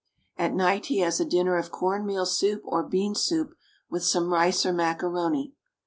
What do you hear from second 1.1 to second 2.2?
a dinner of corn